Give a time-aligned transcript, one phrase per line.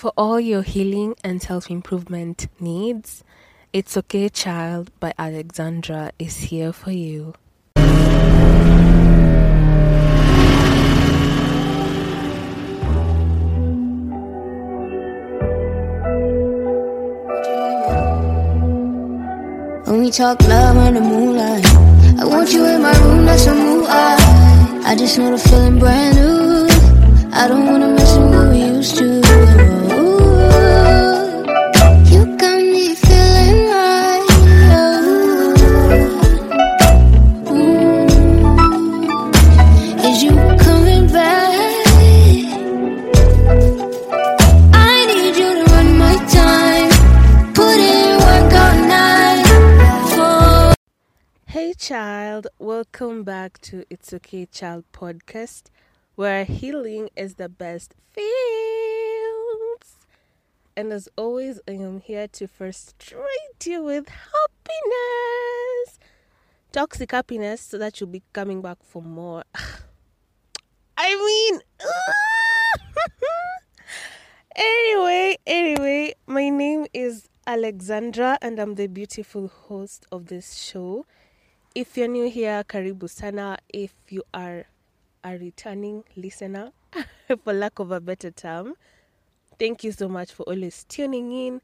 [0.00, 3.22] For all your healing and self improvement needs,
[3.70, 7.34] It's Okay Child by Alexandra is here for you.
[19.84, 21.66] When we talk love under moonlight,
[22.18, 24.18] I want you in my room, that's a moonlight.
[24.82, 26.68] I just know the feeling brand new.
[27.34, 29.39] I don't wanna miss it what we used to.
[51.80, 55.70] Child, welcome back to It's Okay Child podcast,
[56.14, 58.26] where healing is the best feels.
[60.76, 65.98] And as always, I am here to frustrate you with happiness,
[66.70, 69.44] toxic happiness, so that you'll be coming back for more.
[70.98, 71.60] I mean,
[74.54, 81.06] anyway, anyway, my name is Alexandra, and I'm the beautiful host of this show.
[81.72, 83.56] If you're new here, karibu sana.
[83.72, 84.66] If you are
[85.22, 86.72] a returning listener,
[87.44, 88.74] for lack of a better term,
[89.56, 91.62] thank you so much for always tuning in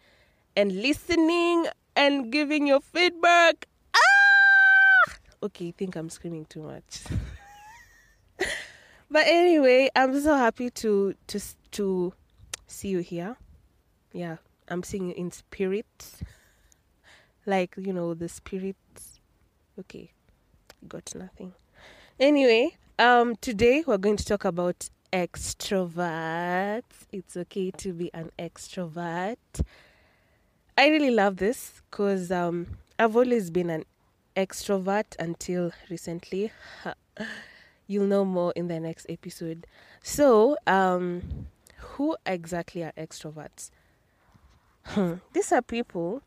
[0.55, 3.67] and listening and giving your feedback.
[3.97, 5.17] Ah!
[5.43, 7.03] Okay, I think I'm screaming too much.
[9.11, 11.41] but anyway, I'm so happy to to
[11.73, 12.13] to
[12.69, 13.37] see you here.
[14.13, 14.37] Yeah,
[14.69, 16.23] I'm seeing you in spirit.
[17.45, 18.86] Like, you know, the spirits
[19.79, 20.11] okay
[20.89, 21.53] got nothing.
[22.19, 26.83] Anyway um today we're going to talk about extroverts
[27.13, 29.37] it's okay to be an extrovert.
[30.79, 32.67] I really love this because um
[32.99, 33.85] i've always been an
[34.37, 36.53] extrovert until recently.
[37.87, 39.67] You'll know more in the next episode.
[40.03, 43.71] So um who exactly are extroverts?
[44.85, 46.23] Hmm, these are people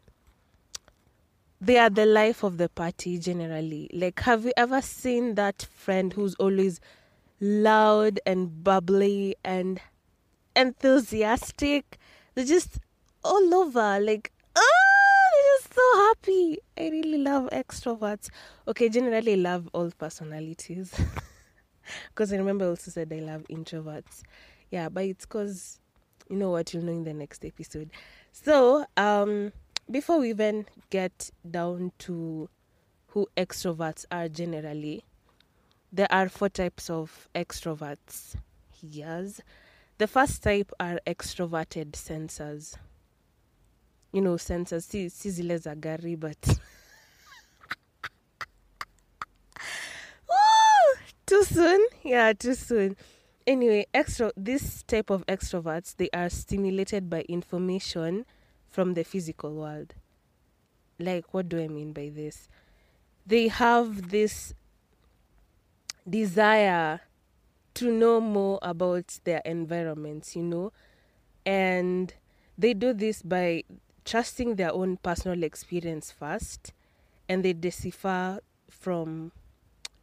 [1.62, 3.90] they are the life of the party generally.
[3.94, 6.80] Like, have you ever seen that friend who's always
[7.42, 9.82] loud and bubbly and
[10.56, 11.98] enthusiastic?
[12.36, 12.80] They're just
[13.24, 14.00] all over.
[14.00, 16.58] Like, oh, they're just so happy.
[16.78, 18.30] I really love extroverts.
[18.68, 20.94] Okay, generally love all personalities.
[22.10, 24.22] Because I remember I also said I love introverts.
[24.72, 25.80] Yeah, but it's because
[26.30, 27.90] you know what you'll know in the next episode.
[28.32, 29.52] So, um,
[29.90, 32.50] before we even get down to
[33.08, 35.04] who extroverts are generally,
[35.92, 38.36] there are four types of extroverts.
[38.82, 39.42] Yes.
[39.98, 42.76] The first type are extroverted sensors.
[44.14, 44.84] You know, sensors.
[44.84, 46.38] Si, si zile za gari, but.
[51.26, 51.86] Too soon?
[52.04, 52.96] Yeah, too soon.
[53.46, 58.26] Anyway, extro this type of extroverts, they are stimulated by information
[58.70, 59.94] from the physical world.
[61.00, 62.48] Like, what do I mean by this?
[63.26, 64.54] They have this
[66.10, 67.02] desire
[67.76, 70.72] to know more about their environments, you know,
[71.46, 72.14] and
[72.58, 73.64] they do this by
[74.04, 76.74] trusting their own personal experience first,
[77.28, 79.32] and they decipher from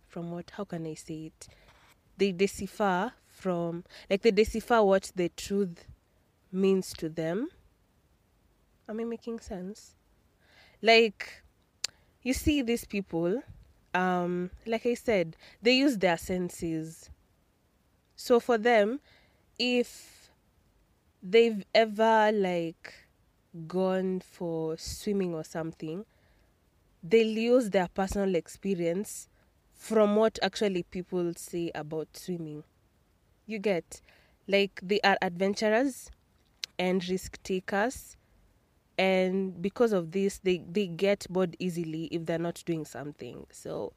[0.08, 0.52] from what?
[0.56, 1.48] How can I say it?
[2.16, 5.84] They decipher from like they decipher what the truth
[6.50, 7.50] means to them
[8.88, 9.96] Am I making sense?
[10.80, 11.42] Like,
[12.22, 13.42] you see these people,
[13.94, 17.10] um, like I said, they use their senses.
[18.14, 19.00] So for them,
[19.58, 20.30] if
[21.22, 22.94] they've ever like
[23.66, 26.04] gone for swimming or something,
[27.02, 29.28] they'll use their personal experience
[29.72, 32.62] from what actually people say about swimming.
[33.46, 34.00] You get
[34.46, 36.10] like they are adventurers
[36.78, 38.16] and risk takers
[38.98, 43.46] and because of this they they get bored easily if they're not doing something.
[43.50, 43.92] So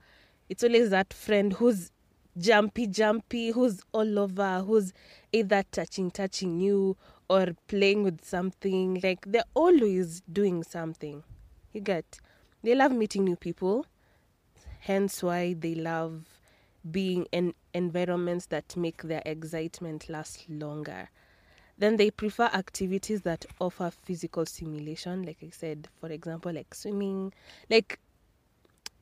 [0.49, 1.91] it's always that friend who's
[2.37, 4.93] jumpy jumpy who's all over who's
[5.31, 6.97] either touching touching you
[7.29, 8.99] or playing with something.
[9.03, 11.23] Like they're always doing something.
[11.71, 12.19] You get
[12.63, 13.85] they love meeting new people.
[14.81, 16.25] Hence why they love
[16.89, 21.09] being in environments that make their excitement last longer
[21.79, 27.33] then they prefer activities that offer physical stimulation, like I said, for example, like swimming.
[27.69, 27.99] Like,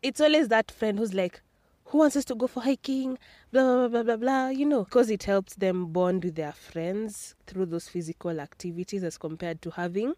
[0.03, 1.41] it's always that friend who's like,
[1.85, 3.18] who wants us to go for hiking?
[3.51, 7.33] Blah, blah, blah, blah, blah, you know, because it helps them bond with their friends
[7.47, 10.13] through those physical activities as compared to having,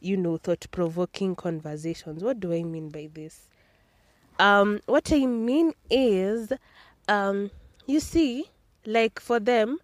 [0.00, 2.22] you know, thought provoking conversations.
[2.22, 3.48] What do I mean by this?
[4.38, 6.52] Um, what I mean is,
[7.08, 7.50] um,
[7.86, 8.44] you see,
[8.84, 9.78] like for them,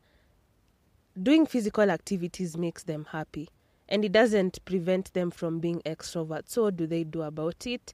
[1.20, 3.48] doing physical activities makes them happy
[3.88, 6.50] and it doesn't prevent them from being extroverts.
[6.50, 7.92] So, what do they do about it?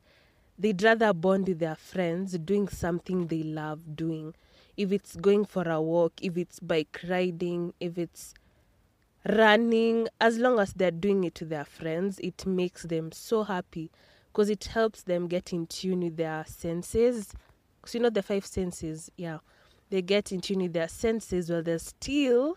[0.59, 4.35] They'd rather bond with their friends doing something they love doing.
[4.77, 8.35] If it's going for a walk, if it's bike riding, if it's
[9.29, 13.91] running, as long as they're doing it to their friends, it makes them so happy
[14.33, 17.33] because it helps them get in tune with their senses.
[17.81, 19.39] Because you know the five senses, yeah.
[19.91, 22.57] They get in tune with their senses while they're still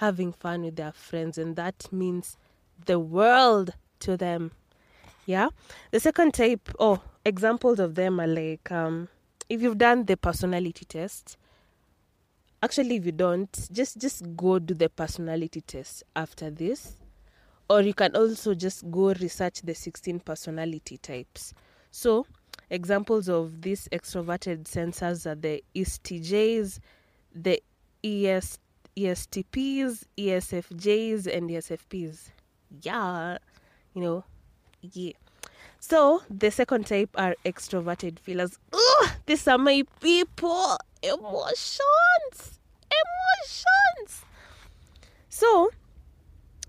[0.00, 2.38] having fun with their friends, and that means
[2.86, 4.50] the world to them.
[5.26, 5.50] Yeah.
[5.90, 9.08] The second type, oh, examples of them are like um,
[9.50, 11.36] if you've done the personality test.
[12.62, 16.94] Actually, if you don't, just just go do the personality test after this,
[17.68, 21.52] or you can also just go research the 16 personality types.
[21.90, 22.26] So,
[22.70, 26.80] examples of these extroverted sensors are the ESTJs,
[27.34, 27.62] the
[28.04, 28.58] ES,
[29.00, 32.30] ESTPs, ESFJs, and ESFPs.
[32.82, 33.38] Yeah,
[33.94, 34.24] you know,
[34.82, 35.12] yeah.
[35.78, 38.58] So the second type are extroverted feelers.
[38.72, 40.76] Ugh, these are my people.
[41.02, 42.60] Emotions.
[43.00, 44.24] Emotions.
[45.30, 45.70] So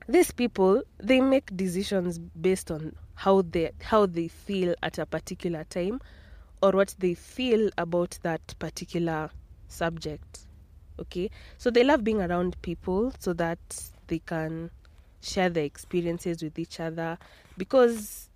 [0.08, 5.66] these people they make decisions based on how they how they feel at a particular
[5.66, 6.00] time
[6.64, 9.30] or what they feel about that particular
[9.68, 10.48] subject.
[11.02, 11.30] Okay?
[11.58, 13.60] So they love being around people so that
[14.08, 14.72] they can
[15.22, 17.18] share their experiences with each other
[17.58, 18.30] because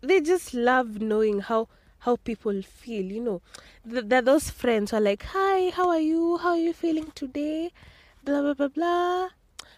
[0.00, 3.42] they just love knowing how how people feel you know?
[3.90, 6.38] Th- those friends who are like hi how are you?
[6.38, 7.72] How are you feeling today?
[8.24, 9.28] Blah blah blah blah.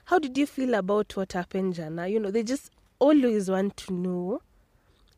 [0.04, 2.08] How did you feel about what happened jana?
[2.08, 4.42] You know they just always want to know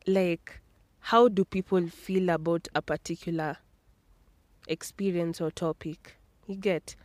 [0.07, 0.61] like
[0.99, 3.57] how do people feel about a particular
[4.67, 6.15] experience or topic
[6.51, 6.95] you get.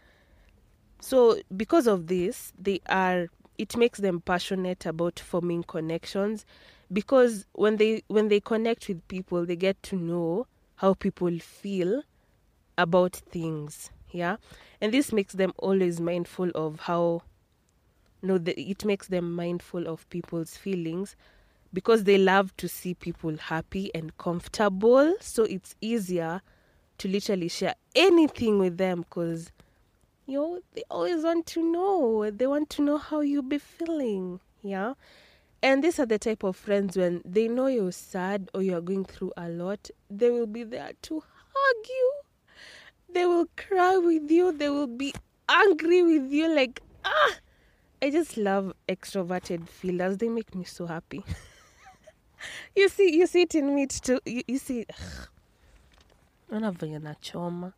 [1.00, 3.28] So because of this they are
[3.58, 6.44] it makes them passionate about forming connections
[6.93, 10.46] because when they when they connect with people they get to know
[10.76, 12.02] how people feel
[12.76, 14.37] about things yeah?
[14.81, 17.22] And this makes them always mindful of how
[18.22, 21.16] no the, it makes them mindful of people's feelings
[21.72, 25.14] because they love to see people happy and comfortable.
[25.20, 26.40] So it's easier
[26.98, 29.52] to literally share anything with them because
[30.26, 32.31] you know they always want to know.
[32.31, 34.94] They want to know how you be feeling yeah?
[35.62, 39.04] And these are the type of friends when they know you're sad or you're going
[39.04, 42.12] through a lot they will be there to hug you.
[43.12, 44.52] They will cry with you.
[44.52, 45.14] They will be
[45.49, 47.34] angry with you like ah!
[48.02, 50.19] I just love extroverted feelers.
[50.19, 51.25] They make me so happy.
[52.76, 54.20] You see you see it in me too.
[54.26, 54.84] You, you see
[56.50, 57.72] ona venye nachoma.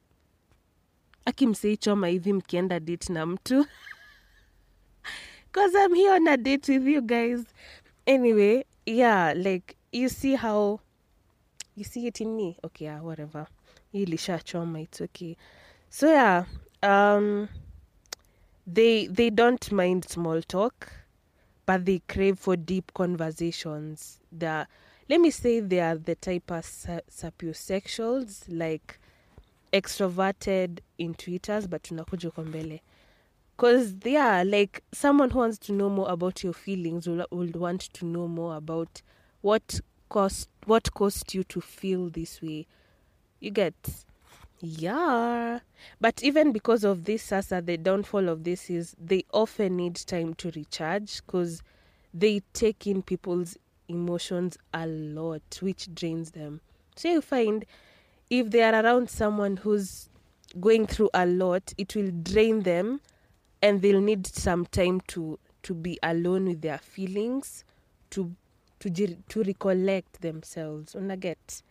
[1.24, 3.66] Akimsei choma hivi mkienda date na mtu.
[5.52, 7.44] Cause i'm here on a date with you guys.
[8.06, 10.80] Anyway yeah like you see how
[11.76, 12.56] you see it in me.
[12.64, 13.46] Okay yeah whatever.
[13.94, 15.36] Ilishachoma it's okay.
[15.90, 16.44] So yeah
[16.82, 17.48] um
[18.66, 20.92] they they don't mind small talk
[21.66, 24.20] but they crave for deep conversations.
[24.32, 24.66] The
[25.08, 28.98] let me say they are the type of sapiosexuals like
[29.72, 32.80] extroverted intuitors but tunakuja uko mbele.
[33.56, 37.50] Because they are like someone who wants to know more about your feelings will, will
[37.54, 39.02] want to know more about
[39.40, 42.66] what caused what caused you to feel this way.
[43.40, 43.74] You get
[44.60, 45.60] yeah.
[46.00, 50.34] But even because of this sasa the downfall of this is they often need time
[50.34, 51.62] to recharge because
[52.14, 53.56] they take in people's
[53.88, 56.60] emotions a lot which drains them.
[56.96, 57.64] So you find
[58.30, 60.08] if they are around someone who's
[60.60, 63.00] going through a lot it will drain them
[63.62, 67.64] and they'll need some time to to be alone with their feelings
[68.10, 68.34] to
[68.80, 70.94] to to recollect themselves.
[70.94, 71.62] Una get?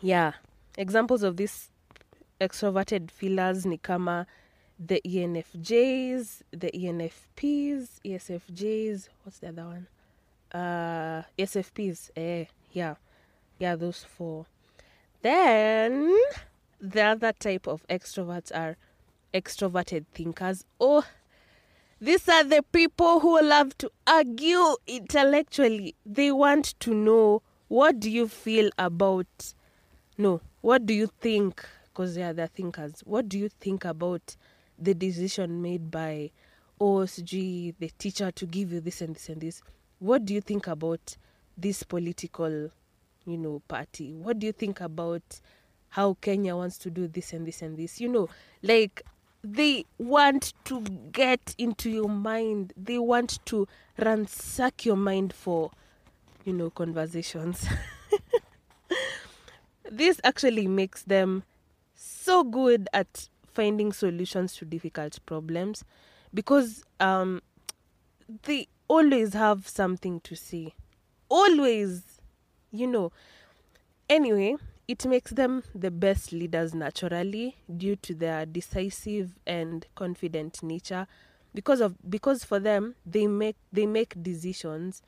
[0.00, 0.32] Yeah.
[0.76, 1.70] Examples of this
[2.40, 4.26] extroverted feelers ni kama
[4.78, 9.86] the enfjs the enfps esfjs what's the other one
[10.52, 12.94] uh sfps eh yeah
[13.58, 14.46] yeah those four
[15.22, 16.14] then
[16.80, 18.76] the other type of extroverts are
[19.34, 20.64] extroverted thinkers.
[20.80, 21.04] Oh,
[22.00, 25.94] these are the people who love to argue intellectually.
[26.06, 29.26] They want to know what do you feel about
[30.16, 31.64] no, what do you think?
[31.84, 33.02] Because they are the thinkers.
[33.04, 34.36] What do you think about
[34.76, 36.30] the decision made by
[36.80, 39.62] OSG, the teacher, to give you this and this and this?
[39.98, 41.16] What do you think about
[41.56, 42.70] this political,
[43.26, 44.14] you know, party?
[44.14, 45.22] What do you think about
[45.90, 48.00] how Kenya wants to do this and this and this?
[48.00, 48.28] You know,
[48.62, 49.02] like
[49.42, 50.80] they want to
[51.12, 52.72] get into your mind.
[52.76, 53.66] They want to
[53.98, 55.70] ransack your mind for,
[56.44, 57.66] you know, conversations.
[59.90, 61.42] this actually makes them
[61.94, 65.84] so good at finding solutions to difficult problems
[66.32, 67.42] because um,
[68.44, 70.74] they always have something to say.
[71.28, 72.20] Always,
[72.72, 73.12] you know.
[74.08, 74.56] Anyway,
[74.88, 81.06] it makes them the best leaders naturally due to their decisive and confident nature
[81.54, 85.02] because of because for them they make they make decisions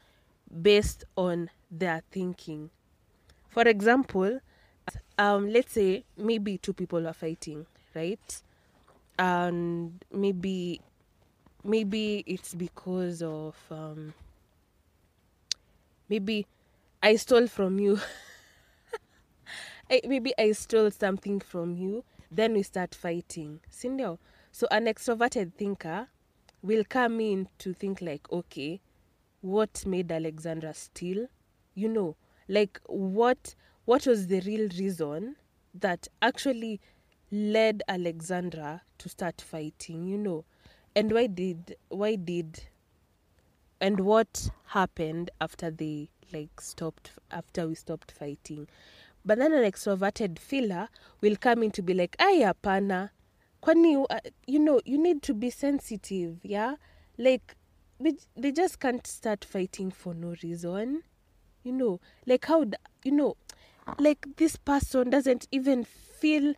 [0.62, 2.70] based on their thinking
[3.48, 4.40] for example
[5.18, 8.42] um let's say maybe two people are fighting right
[9.18, 10.80] and maybe
[11.64, 14.14] maybe it's because of um
[16.08, 16.46] maybe
[17.02, 17.98] i stole from you
[19.90, 23.60] I, maybe I stole something from you, then we start fighting.
[23.70, 24.18] Sindio?
[24.52, 26.08] So an extroverted thinker
[26.62, 28.80] will come in to think like, okay,
[29.40, 31.26] what made Alexandra steal?
[31.74, 32.16] You know,
[32.48, 35.36] like what what was the real reason
[35.74, 36.80] that actually
[37.32, 40.44] led Alexandra to start fighting, you know?
[40.94, 42.64] And why did why did
[43.80, 48.66] and what happened after they like stopped after we stopped fighting?
[49.24, 50.88] But then an extroverted feeler
[51.20, 53.10] will come in to be like ai hapana.
[53.62, 56.74] Kwani uh, you know you need to be sensitive yeah?
[57.18, 57.56] Like
[58.00, 61.02] they, they just can't start fighting for no reason.
[61.62, 62.64] You know like how
[63.04, 63.36] you know
[63.98, 66.54] like this person doesn't even feel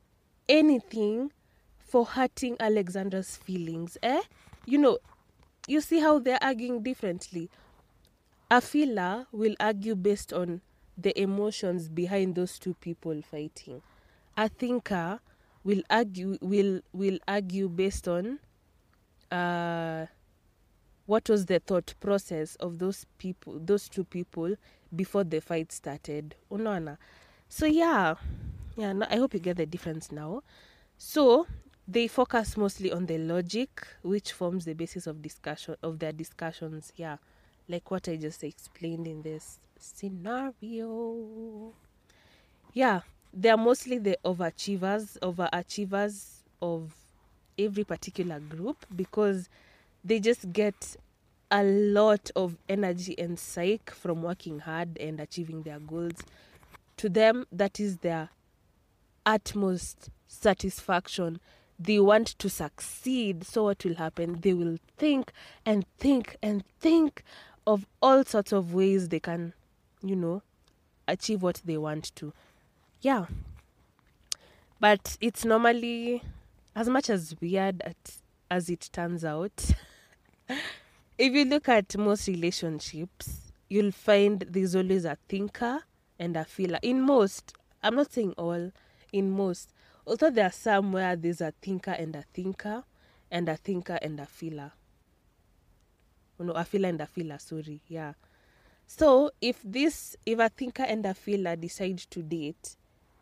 [0.49, 1.33] anything
[1.93, 4.23] for hurting alexandra's feelings eh
[4.65, 4.99] you know
[5.69, 7.51] you see how they're arguing differently
[8.51, 10.61] a feeler will argue based on
[10.99, 13.81] the emotions behind those two people fighting.
[14.37, 15.21] A thinker
[15.65, 18.41] will argue will will argue based on
[19.31, 20.05] uh,
[21.07, 24.55] what was the thought process of those people those two people
[24.95, 26.35] before the fight started.
[26.51, 26.99] Unaona?
[27.49, 28.17] So yeah.
[28.77, 30.43] Yeah, no, I hope you get the difference now.
[30.99, 31.47] So
[31.87, 36.93] they focus mostly on the logic which forms the basis of discussion of their discussions,
[36.97, 37.17] yeah.
[37.69, 41.73] Like what I just explained in this scenario.
[42.73, 43.01] Yeah,
[43.33, 46.95] they're mostly the overachievers, overachievers of
[47.59, 49.49] every particular group because
[50.05, 50.97] they just get
[51.51, 56.23] a lot of energy and psyche from working hard and achieving their goals.
[56.97, 58.31] To them, that is their
[59.27, 61.41] utmost satisfaction.
[61.83, 63.45] They want to succeed.
[63.45, 64.41] So, what will happen?
[64.41, 65.33] They will think
[65.65, 67.23] and think and think
[67.67, 69.55] of all sorts of ways they can
[70.03, 70.43] you know,
[71.07, 72.33] achieve what they want to.
[73.01, 73.27] Yeah.
[74.81, 76.23] But it's normally,
[76.75, 77.97] as much as weird at,
[78.51, 79.71] as it turns out,
[81.19, 85.83] if you look at most relationships, you'll find there's always a thinker
[86.19, 86.79] and a feeler.
[86.83, 88.73] In most, I'm not saying all,
[89.13, 89.73] in most.
[90.07, 92.85] Although there are some where there's a thinker and a thinker,
[93.31, 94.73] and a thinker and a feeler.
[96.39, 97.81] Oh, no, a feeler and a feeler, sorry.
[97.89, 98.13] Yeah.
[98.87, 102.77] So if this if a thinker and a feeler decide to date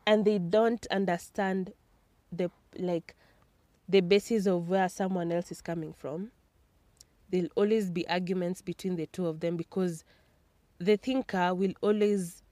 [0.07, 1.73] and they don't understand
[2.33, 3.15] the like
[3.89, 6.33] the basis of where someone else is coming from,
[7.31, 10.05] there'll always be arguments between the two of them because
[10.79, 12.43] the thinker will always,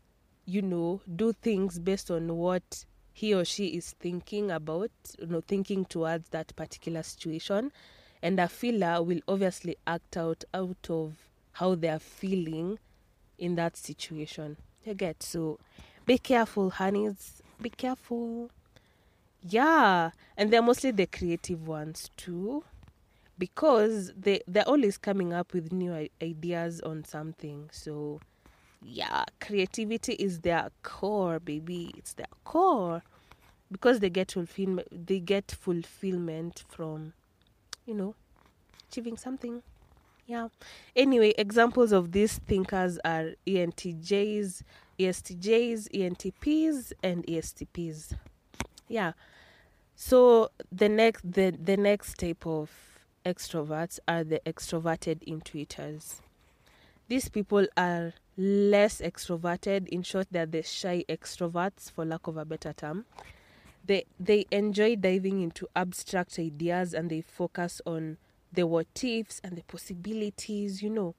[0.45, 2.85] you know, do things based on what
[3.19, 7.73] he or she is thinking about, you know, thinking towards that particular situation.
[8.23, 11.15] And a feeler will obviously act out out of
[11.53, 12.79] how they are feeling
[13.37, 14.57] in that situation.
[14.85, 15.59] You get so
[16.07, 17.43] be careful, honeys.
[17.61, 18.51] Be careful.
[19.43, 22.63] Yeah, and they're mostly the creative ones too,
[23.37, 27.69] because they they're always coming up with new ideas on something.
[27.73, 28.21] So,
[28.83, 31.93] yeah, creativity is their core, baby.
[31.97, 33.03] It's their core,
[33.71, 35.07] because they get fulfillment.
[35.07, 37.13] They get fulfillment from,
[37.87, 38.15] you know,
[38.89, 39.63] achieving something.
[40.27, 40.49] Yeah.
[40.95, 44.63] Anyway, examples of these thinkers are ENTJs,
[44.99, 48.15] ESTJs, ENTPs, and ESTPs.
[48.89, 49.13] Yeah.
[49.97, 52.71] So the next the, the next type of
[53.25, 56.21] extroverts are the extroverted intuitors.
[57.09, 59.89] These people are less extroverted.
[59.89, 63.07] In short, they're the shy extroverts, for lack of a better term.
[63.85, 68.19] They they enjoy diving into abstract ideas and they focus on
[68.53, 70.83] the what ifs and the possibilities.
[70.83, 71.15] You know,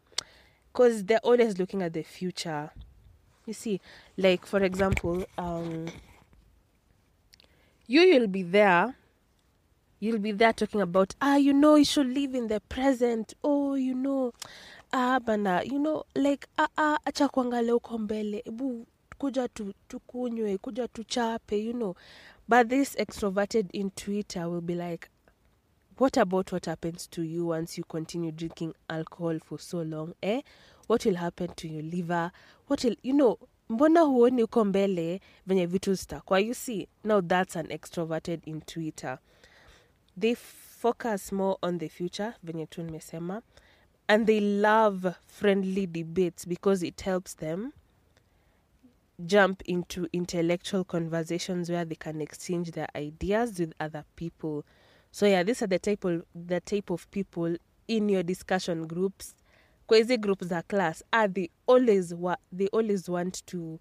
[0.72, 2.70] because they're always looking at the future.
[3.48, 3.82] You see,
[4.18, 5.88] like for example, um,
[7.88, 8.96] you will be there
[10.00, 13.74] you'll be there talking about ah you know you should live in the present oh
[13.76, 14.32] you know
[14.92, 20.58] ah bana you know like ah ah acha kuangalia huko mbele hebu kuja tu, tukunywe
[20.58, 21.96] kuja tuchape you know.
[22.48, 25.08] But this extroverted intuitor will be like
[26.00, 30.42] what about what happens to you once you continue drinking alcohol for so long eh?
[30.88, 32.32] What will happen to your liver?
[32.68, 33.38] What will you know
[33.70, 39.18] mbona huoni uko mbele venye vitu zitakwa you see now that's an extroverted intuitor
[40.20, 40.36] they
[40.80, 43.42] focus more on the future venye tu nimesema
[44.10, 47.72] and they love friendly debates because it helps them
[49.24, 54.66] jump into intellectual conversations where they can exchange their ideas with other people.
[55.12, 57.56] So yeah these are the type of the type of people
[57.88, 59.36] in your discussion groups.
[59.88, 63.80] Hizi groups za class ah, they always wa they always want to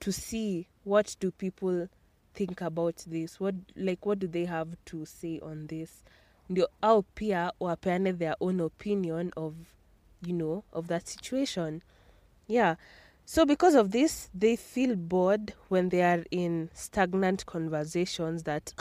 [0.00, 1.88] to see what do people
[2.34, 3.38] think about this?
[3.38, 6.02] What like what do they have to say on this
[6.50, 9.54] ndio au pia wapeane their own opinion of
[10.26, 11.82] you know of that situation.
[12.48, 12.76] Yeah.
[13.24, 18.74] So because of this they feel bored when they are in stagnant conversations that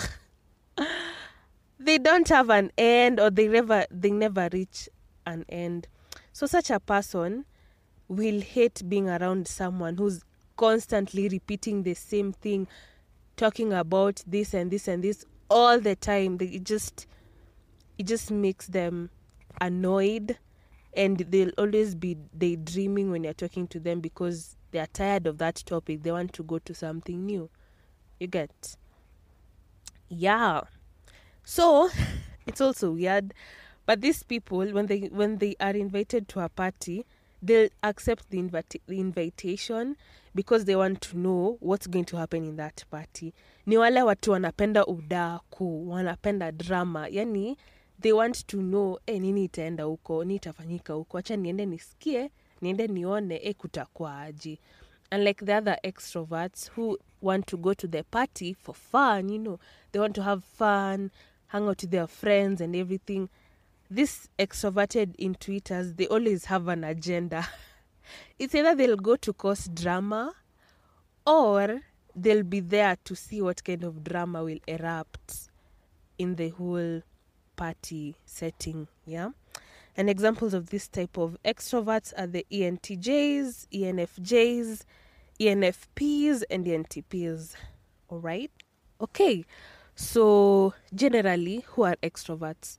[1.79, 4.89] they don't have an end or they never they never reach
[5.27, 5.87] an end.
[6.33, 7.45] So such a person
[8.07, 10.23] will hate being around someone who's
[10.57, 12.67] constantly repeating the same thing
[13.37, 16.37] talking about this and this and this all the time.
[16.37, 17.05] They just
[17.99, 19.11] it just makes them
[19.61, 20.37] annoyed
[20.95, 25.55] and they'll always be daydreaming when you're talking to them because they're tired of that
[25.65, 26.01] topic.
[26.03, 27.49] They want to go to something new.
[28.19, 28.75] You get?
[30.07, 30.61] Yeah.
[31.43, 31.89] So
[32.47, 33.33] it's also weird
[33.85, 37.05] but these people when they when they are invited to a party
[37.41, 39.95] they'll accept the, invita- the invitation
[40.35, 43.33] because they want to know what's going to happen in that party.
[43.65, 47.07] Ni wale watu wanapenda udaku wanapenda drama.
[47.07, 47.57] Yani
[48.01, 50.23] they want to know e nini itaenda huko?
[50.23, 51.17] Ni itafanyika huko?
[51.17, 52.31] Acha niende nisikie
[52.61, 54.59] niende nione e kutakuwa aji
[55.11, 59.59] unlike the other extroverts who want to go to the party for fun you know
[59.91, 61.09] they want to have fun
[61.49, 63.27] hang out with their friends and everything.
[63.91, 67.47] These extroverted intuitors they always have an agenda.
[68.39, 70.33] It's either they'll go to cause drama
[71.25, 71.81] or
[72.15, 75.49] they'll be there to see what kind of drama will erupt
[76.17, 77.01] in the whole
[77.59, 79.31] party setting yeah?
[79.97, 84.83] And examples of this type of extroverts are the entjs enfjs
[85.41, 87.55] enfps and entps
[88.07, 88.49] all right?
[89.01, 89.43] Okay.
[89.95, 92.77] So generally who are extroverts?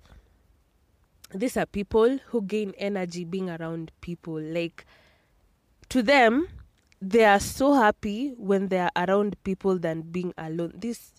[1.35, 4.41] These are people who gain energy being around people.
[4.41, 4.87] Like
[5.91, 6.49] to them
[7.03, 10.73] they are so happy when they are around people than being alone.
[10.75, 11.13] These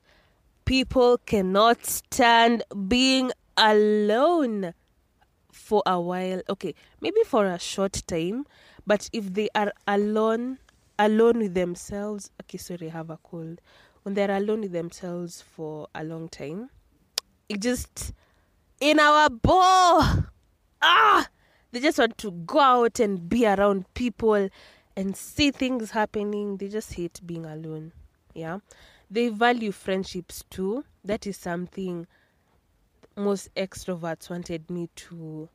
[0.65, 4.73] people cannot stand being alone
[5.51, 6.41] for a while.
[6.49, 8.45] Okay maybe for a short time
[8.85, 10.57] but if they are alone
[10.97, 13.61] alone with themselves okay sorry have a cold.
[14.03, 16.69] When they're alone with themselves for a long time
[17.49, 18.13] it just
[18.79, 20.25] in our ball
[20.81, 21.27] ah
[21.71, 24.49] they just want to go out and be around people
[24.97, 26.57] and see things happening.
[26.57, 27.93] They just hate being alone
[28.33, 28.59] yeah.
[29.09, 30.85] They value friendships too.
[31.03, 32.07] That is something
[33.15, 35.49] most extroverts wanted me to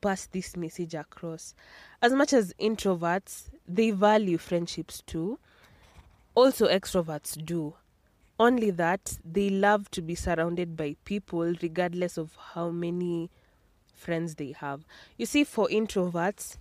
[0.00, 1.54] pass this message across.
[2.02, 5.38] As much as introverts they value friendships too.
[6.34, 7.74] Also extroverts do.
[8.38, 13.30] Only that they love to be surrounded by people regardless of how many
[13.94, 14.84] friends they have.
[15.16, 16.56] You see for introverts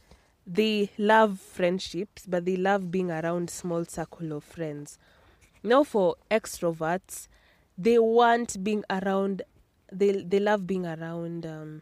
[0.46, 5.00] they love friendships but they love being around small circle of friends.
[5.64, 7.28] Now for extroverts
[7.78, 9.42] they want being around
[9.92, 11.82] they they love being around um,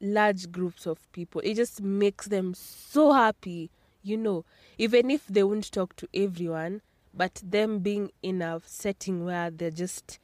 [0.00, 1.40] large groups of people.
[1.44, 3.70] It just makes them so happy
[4.04, 4.44] you know.
[4.78, 9.70] Even if they won't talk to everyone but them being in a setting where they're
[9.70, 10.18] just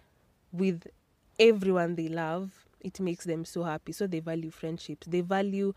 [0.53, 0.87] with
[1.39, 3.93] everyone they love it makes them so happy.
[3.93, 5.07] So they value friendships.
[5.07, 5.75] They value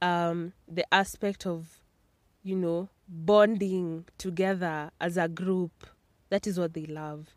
[0.00, 1.80] um the aspect of
[2.42, 5.72] you know bonding together as a group.
[6.30, 7.28] That is what they love.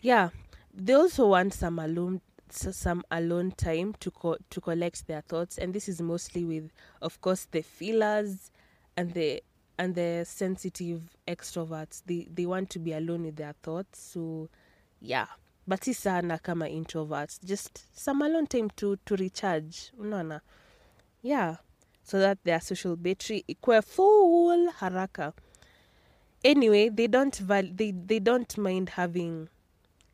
[0.00, 0.30] Yeah
[0.76, 5.72] they also want some alone some alone time to co- to collect their thoughts and
[5.74, 6.70] this is mostly with
[7.02, 8.50] of course the feelers
[8.96, 9.42] and the
[9.78, 12.02] and the sensitive extroverts.
[12.06, 14.48] They they want to be alone with their thoughts so
[15.00, 15.26] yeah.
[15.66, 20.40] But si sana kama introverts just some alone time to to recharge unaona?
[21.22, 21.56] Yeah.
[22.02, 25.32] So that their social battery ikwe full haraka.
[26.44, 29.48] Anyway they don't val- they they don't mind having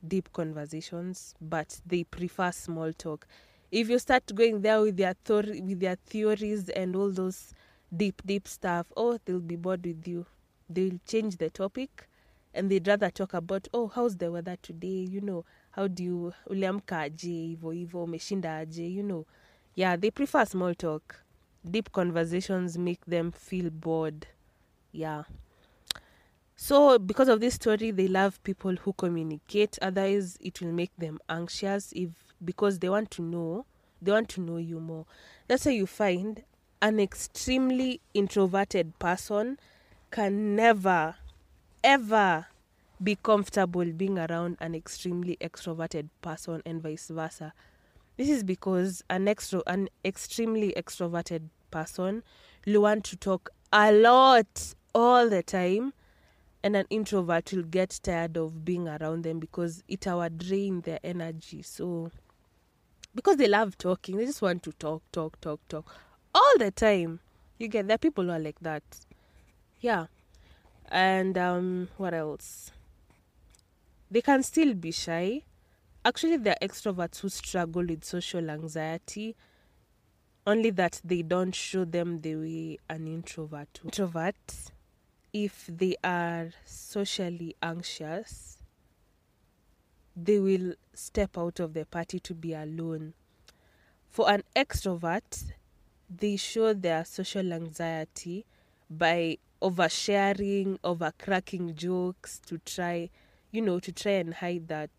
[0.06, 3.26] deep conversations but they prefer small talk.
[3.70, 7.52] If you start going there with their theory with their theories and all those
[7.96, 10.26] deep deep stuff oh they'll be bored with you.
[10.68, 12.08] They'll change the topic
[12.54, 15.06] and they'd rather talk about oh how's the weather today?
[15.10, 18.90] You know how do you uliamka aje hivo hivo umeshinda aje?
[18.94, 19.26] You know
[19.74, 21.24] yeah they prefer small talk.
[21.70, 24.26] Deep conversations make them feel bored.
[24.92, 25.24] Yeah
[26.62, 29.78] so because of this story they love people who communicate.
[29.80, 32.10] Otherwise it will make them anxious if
[32.44, 33.64] because they want to know
[34.02, 35.06] they want to know you more.
[35.48, 36.42] That's why you find
[36.82, 39.58] an extremely introverted person
[40.10, 41.16] can never
[41.82, 42.48] ever
[43.02, 47.54] be comfortable being around an extremely extroverted person and vice versa.
[48.18, 52.22] This is because an extro an extremely extroverted person
[52.66, 55.94] will want to talk a lot all the time
[56.62, 60.98] and an introvert will get tired of being around them because it will drain their
[61.02, 61.62] energy.
[61.62, 62.10] So
[63.14, 65.90] because they love talking they just want to talk talk talk talk.
[66.34, 67.20] All the time.
[67.58, 68.82] You get there people who are like that.
[69.80, 70.06] Yeah.
[70.90, 72.70] And um what else?
[74.10, 75.42] They can still be shy.
[76.04, 79.34] Actually there are extroverts who struggle with social anxiety.
[80.46, 84.36] Only that they don't show them the way an introvert introvert
[85.32, 88.58] if they are socially anxious
[90.16, 93.14] they will step out of the party to be alone.
[94.08, 95.44] For an extrovert
[96.08, 98.44] they show their social anxiety
[98.90, 103.08] by oversharing overcracking jokes to try
[103.52, 104.90] you know to try and hide that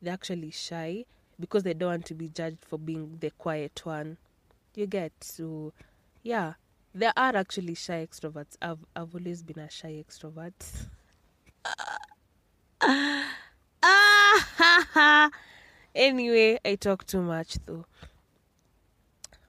[0.00, 1.04] they're actually shy
[1.40, 4.16] because they don't want to be judged for being the quiet one.
[4.74, 5.12] You get?
[5.20, 5.72] So
[6.22, 6.54] yeah
[6.96, 8.56] there are actually shy extroverts.
[8.62, 10.54] I've i've always been a shy extrovert.
[15.94, 17.84] Anyway i talk too much though.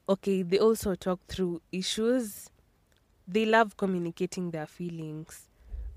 [0.10, 2.50] Okay they also talk through issues.
[3.28, 5.48] They love communicating their feelings.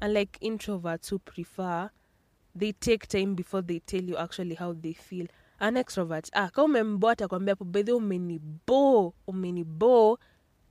[0.01, 1.91] Unlike introverts who prefer
[2.55, 5.27] they take time before they tell you actually how they feel.
[5.59, 10.19] An extrovert ah ka umemboa atakwambia hapo bedhi umenibo umenibo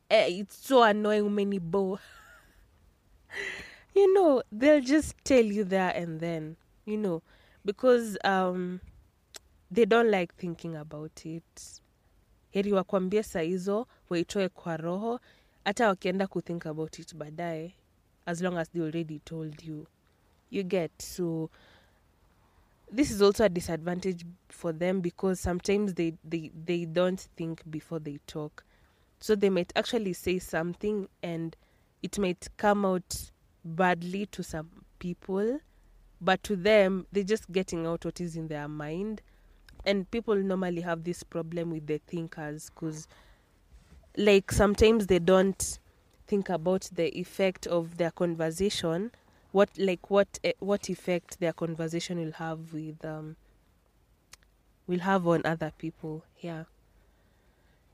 [0.10, 2.00] it's so annoying umenibo
[3.96, 7.22] you know they'll just tell you there and then you know
[7.66, 8.80] because um
[9.72, 11.82] they don't like thinking about it.
[12.52, 15.20] Heri wakwambie saa hizo waitoe kwa roho
[15.66, 17.76] hata wakienda kuthink about it baadaye
[18.26, 19.88] as long as they already told you.
[20.52, 21.50] You get so
[22.96, 28.00] this is also a disadvantage for them because sometimes they, they, they don't think before
[28.00, 28.64] they talk
[29.20, 31.56] so they might actually say something and
[32.02, 33.32] it might come out
[33.64, 35.60] badly to some people
[36.22, 39.22] but to them they're just getting out what is in their mind.
[39.86, 43.08] And people normally have this problem with the thinkers because
[44.18, 45.80] like sometimes they don't
[46.28, 49.12] think about the effect of their conversation
[49.52, 53.36] what like what eh, what effect their conversation will have with um
[54.86, 56.66] will have on other people yeah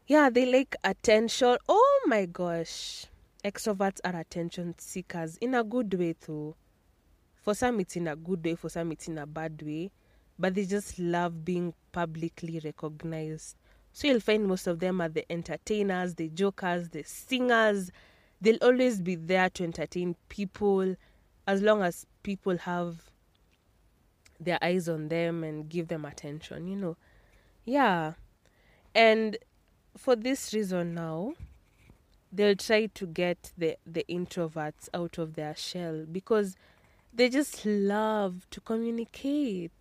[0.08, 1.58] yeah they like attention.
[1.68, 3.06] Oh my gosh.
[3.44, 6.56] Extroverts are attention seekers in a good way though.
[7.42, 9.92] For some it's in a good way for some it's in a bad way
[10.38, 13.56] but they just love being publicly recognized.
[13.94, 17.92] So you'll find most of them are the entertainers the jokers the singers.
[18.42, 20.96] They'll always be there to entertain people
[21.48, 23.10] as long as people have
[24.40, 26.98] their eyes on them and give them attention you know.
[27.64, 28.14] Yeah.
[28.94, 29.38] And
[29.98, 31.34] for this reason now
[32.32, 36.56] they'll try to get the the introverts out of their shell because
[37.14, 39.72] they just love to communicate.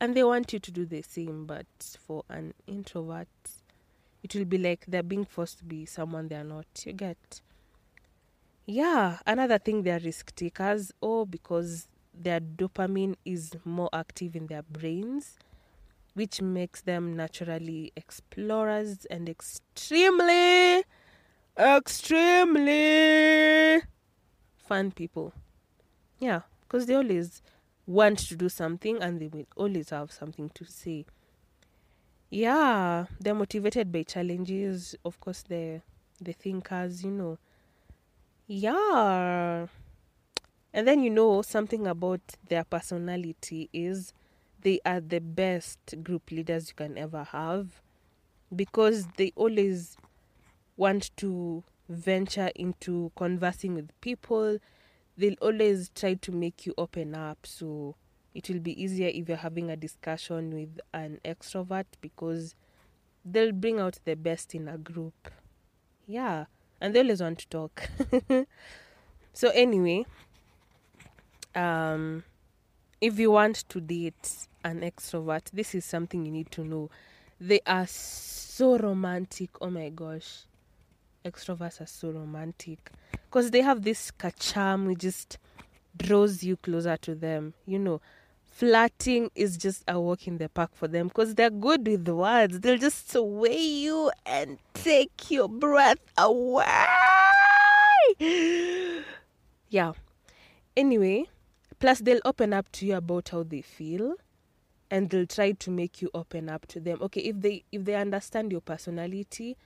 [0.00, 1.66] And they want you to do the same but
[2.06, 3.28] for an introvert
[4.22, 6.66] it will be like they're being forced to be someone they're not.
[6.84, 7.40] You get?
[8.66, 14.62] Yeah another thing they're risk takers or because their dopamine is more active in their
[14.62, 15.38] brains
[16.16, 20.82] which makes them naturally explorers and extremely
[21.58, 22.72] extremely
[24.56, 25.34] fun people.
[26.18, 27.42] Yeah because they always
[27.86, 31.04] want to do something and they will always have something to say.
[32.30, 34.96] Yeah they're motivated by challenges.
[35.04, 35.82] Of course the
[36.18, 37.36] the thinkers you know.
[38.46, 39.66] Yeah.
[40.72, 44.14] And then you know something about their personality is
[44.66, 47.80] they are the best group leaders you can ever have
[48.56, 49.96] because they always
[50.76, 54.58] want to venture into conversing with people.
[55.16, 57.38] They'll always try to make you open up.
[57.44, 57.94] So
[58.34, 62.56] it will be easier if you're having a discussion with an extrovert because
[63.24, 65.30] they'll bring out the best in a group.
[66.08, 66.46] Yeah
[66.80, 67.88] and they always want to talk.
[69.32, 70.06] So anyway
[71.54, 72.24] um
[73.00, 76.90] if you want to date an extrovert this is something you need to know.
[77.40, 79.50] They are so romantic.
[79.60, 80.44] Oh my gosh.
[81.24, 82.90] Extroverts are so romantic.
[83.10, 85.38] Because they have this charm which just
[85.96, 88.00] draws you closer to them you know.
[88.46, 92.60] Flirting is just a walk in the park for them because they're good with words.
[92.60, 96.64] They'll just sway you and take your breath away.
[99.68, 99.94] Yeah.
[100.76, 101.26] Anyway
[101.86, 104.16] plus they'll open up to you about how they feel
[104.90, 106.98] and they'll try to make you open up to them.
[107.00, 109.56] Okay if they if they understand your personality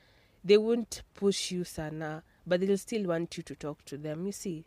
[0.44, 4.32] they won't push you sana but they'll still want you to talk to them you
[4.32, 4.66] see.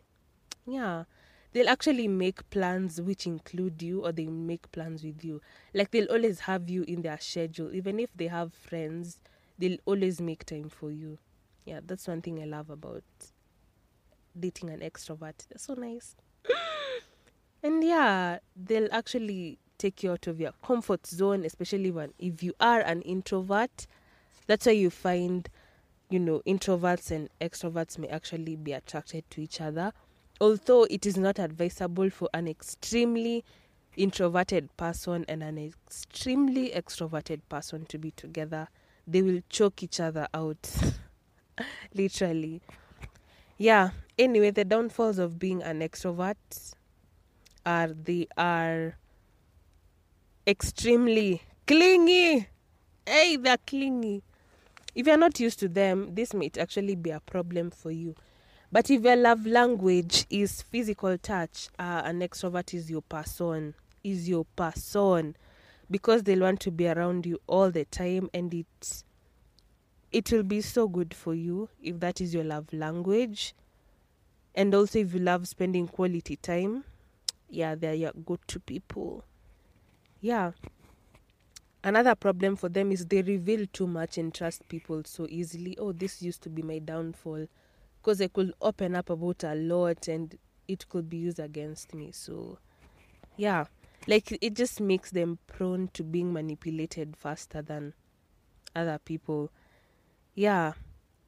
[0.66, 1.04] Yeah.
[1.52, 5.40] They'll actually make plans which include you or they make plans with you.
[5.72, 7.72] Like they'll always have you in their schedule.
[7.72, 9.20] Even if they have friends
[9.60, 11.18] they'll always make time for you.
[11.66, 13.04] Yeah that's one thing i love about
[14.36, 15.46] dating an extrovert.
[15.48, 16.16] They're so nice
[17.64, 22.54] and yeah they'll actually take you out of your comfort zone especially when if you
[22.60, 23.86] are an introvert.
[24.46, 25.48] That's why you find
[26.10, 29.92] you know introverts and extroverts may actually be attracted to each other.
[30.40, 33.44] Although it is not advisable for an extremely
[33.96, 38.68] introverted person and an extremely extroverted person to be together
[39.06, 40.70] they will choke each other out
[41.94, 42.60] literally.
[43.56, 46.36] Yeah anyway the downfalls of being an extrovert
[47.64, 48.96] are they are
[50.46, 52.48] extremely clingy.
[53.06, 54.22] Hey they're clingy.
[54.94, 58.14] If you're not used to them this might actually be a problem for you.
[58.70, 63.74] But if your love language is physical touch uh, an extrovert is your person
[64.04, 65.36] is your person.
[65.90, 69.02] Because they'll want to be around you all the time and it
[70.12, 73.54] it will be so good for you if that is your love language.
[74.54, 76.84] And also if you love spending quality time
[77.54, 79.24] yeah they're your go-to people.
[80.20, 80.52] Yeah.
[81.82, 85.76] Another problem for them is they reveal too much and trust people so easily.
[85.78, 87.46] Oh this used to be my downfall.
[88.00, 90.36] Because I could open up about a lot and
[90.66, 92.10] it could be used against me.
[92.12, 92.58] So
[93.36, 93.66] yeah.
[94.06, 97.94] Like it just makes them prone to being manipulated faster than
[98.74, 99.50] other people.
[100.34, 100.72] Yeah.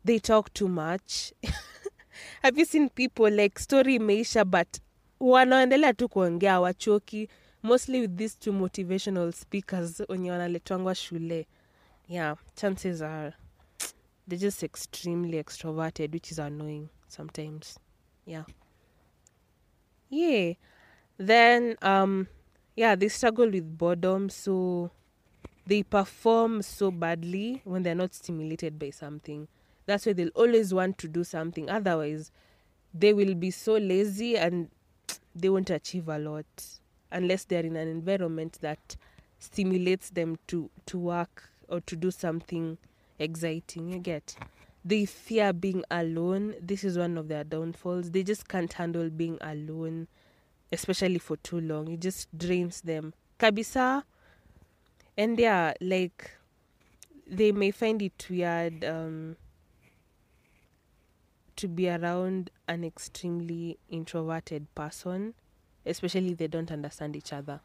[0.04, 1.32] They talk too much.
[2.42, 4.80] Have you seen people like story imeisha but
[5.20, 7.28] wanaendelea tu kuongea wachoki
[7.62, 11.46] mostly with these two motivational speakers wenye wanaletwangwa shule.
[12.08, 13.32] Yeah chances are
[14.28, 17.78] they're just extremely extroverted which is annoying sometimes.
[18.26, 18.44] Yeah.
[20.10, 20.54] Yeah.
[21.18, 22.26] Then um
[22.76, 24.90] yeah they struggle with boredom so
[25.66, 29.48] they perform so badly when they're not stimulated by something.
[29.86, 31.70] That's why they'll always want to do something.
[31.70, 32.30] Otherwise
[32.94, 34.68] they will be so lazy and
[35.36, 36.46] they won't achieve a lot
[37.12, 38.96] unless they're in an environment that
[39.38, 42.78] stimulates them to to work or to do something
[43.18, 43.92] exciting.
[43.92, 44.36] You get?
[44.84, 46.54] They fear being alone.
[46.60, 48.10] This is one of their downfalls.
[48.12, 50.08] They just can't handle being alone
[50.72, 51.88] especially for too long.
[51.92, 53.14] It just drains them.
[53.38, 54.02] Kabisa
[55.16, 56.30] and yeah like
[57.26, 59.36] they may find it weird um
[61.56, 65.34] to be around an extremely introverted person
[65.86, 67.60] especially they don't understand each other.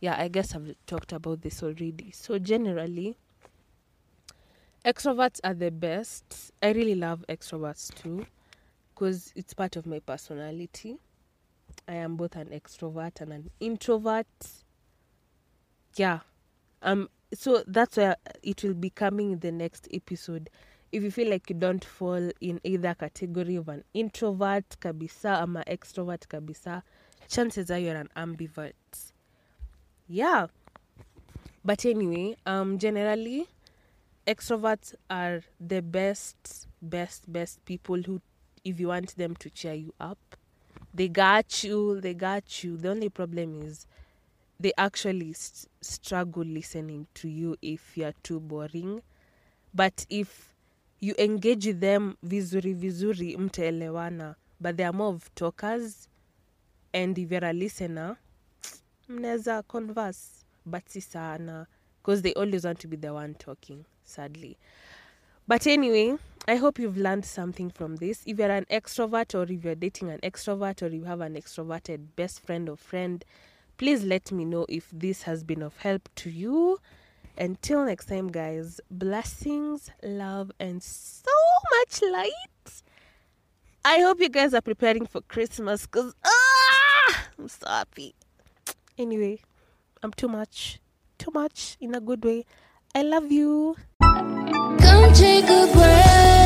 [0.00, 2.10] Yeah i guess i've talked about this already.
[2.12, 3.16] So generally
[4.84, 6.52] extroverts are the best.
[6.62, 8.26] I really love extroverts too
[8.94, 10.98] because it's part of my personality.
[11.86, 14.26] I am both an extrovert and an introvert.
[15.96, 16.20] Yeah
[16.82, 20.48] um so that's where it will be coming in the next episode
[20.92, 25.62] if you feel like you don't fall in either category of an introvert kabisa ama
[25.66, 26.82] extrovert kabisa
[27.28, 28.72] chances are you're an ambivert.
[30.08, 30.48] Yeah.
[31.64, 33.46] But anyway um generally
[34.26, 38.20] extroverts are the best best best people who
[38.64, 40.18] if you want them to cheer you up
[40.92, 42.76] they got you they got you.
[42.76, 43.86] The only problem is
[44.58, 49.02] they actually s- struggle listening to you if you're too boring.
[49.72, 50.49] But if
[51.00, 54.34] you engage them vizuri vizuri mtaelewana.
[54.60, 56.08] But they are more of talkers
[56.92, 58.16] and if you're a listener
[59.08, 60.44] mnaweza converse.
[60.66, 61.66] But si sana
[62.02, 64.56] because they always want to be the one talking sadly.
[65.48, 66.16] But anyway
[66.48, 68.22] i hope you've learned something from this.
[68.26, 72.00] If you're an extrovert or if you're dating an extrovert or you have an extroverted
[72.16, 73.24] best friend or friend
[73.78, 76.78] please let me know if this has been of help to you
[77.38, 81.30] until next time guys blessings love and so
[81.78, 82.82] much light.
[83.84, 88.14] I hope you guys are preparing for christmas because ah, i'm so happy.
[88.98, 89.38] Anyway
[90.02, 90.80] i'm too much
[91.18, 92.44] too much in a good way.
[92.94, 93.76] I love you.
[94.00, 96.39] Come take a.